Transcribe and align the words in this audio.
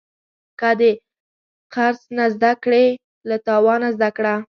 که 0.59 0.69
د 0.79 0.81
خرڅ 1.73 1.99
نه 2.17 2.25
زده 2.35 2.51
کړې، 2.63 2.85
له 3.29 3.35
تاوانه 3.47 3.89
زده 3.95 4.09
کړه. 4.17 4.33